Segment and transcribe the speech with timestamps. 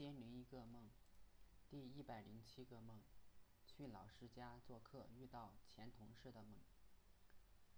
[0.00, 0.88] 千零一个梦，
[1.68, 3.02] 第一百零七个梦，
[3.66, 6.58] 去老师家做客遇到前同事的梦。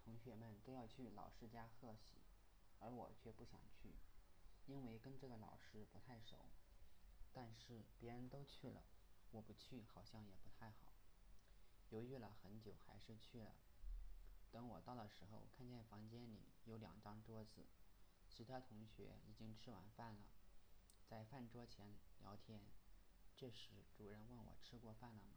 [0.04, 2.22] 同学们都要去老师家贺喜，
[2.78, 3.96] 而我却不想去，
[4.66, 6.46] 因为跟这个老师不太熟。
[7.32, 8.84] 但是别人都去了，
[9.32, 10.92] 我不去好像也不太好。
[11.90, 13.56] 犹豫了很久，还是去了。
[14.52, 17.66] 等我到的时候，看见房间里有两张桌子，
[18.28, 20.28] 其他同学已经吃完饭了，
[21.12, 22.62] 在饭桌前聊天。
[23.36, 25.34] 这时主人问我吃过饭了吗？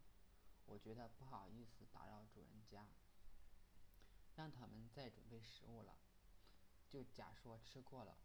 [0.68, 2.88] 我觉得不好意思打扰主人家，
[4.38, 5.98] 让他们再准备食物了，
[6.88, 8.16] 就假说吃过了，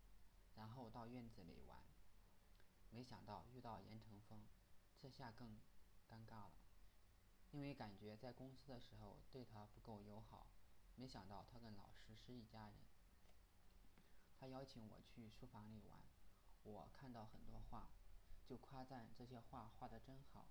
[0.55, 1.83] 然后到院子里玩。
[2.89, 4.47] 没想到遇到严成峰，
[4.97, 5.59] 这下更
[6.09, 6.53] 尴尬了，
[7.51, 10.47] 因为感觉在公司的时候对他不够友好。
[10.95, 12.77] 没想到他跟老师是一家人。
[14.39, 16.01] 他邀请我去书房里玩，
[16.63, 17.89] 我看到很多画，
[18.47, 20.47] 就夸赞这些画画得真好。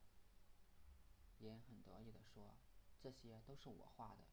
[1.39, 2.55] 严很得意地说
[2.99, 4.25] ：“这些都是我画的。”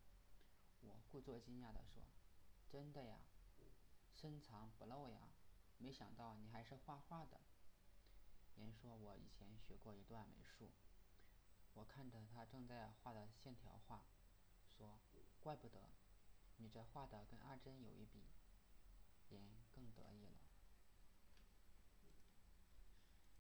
[0.82, 2.02] 我故作惊讶地说
[2.68, 3.18] ：“真的呀，
[4.14, 5.28] 深藏不露呀！
[5.78, 7.40] 没想到你还是画画的。”
[8.56, 10.70] 严说：“我以前学过一段美术。”
[11.74, 14.02] 我看着他正在画的线条画，
[14.76, 14.98] 说
[15.40, 15.80] ：“怪不得。”
[16.58, 18.24] 你这画的跟阿珍有一比，
[19.28, 19.42] 颜
[19.74, 20.45] 更得意了。